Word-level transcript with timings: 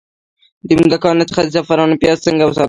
د 0.67 0.69
موږکانو 0.79 1.27
څخه 1.29 1.41
د 1.43 1.47
زعفرانو 1.55 1.99
پیاز 2.01 2.17
څنګه 2.25 2.43
وساتم؟ 2.45 2.59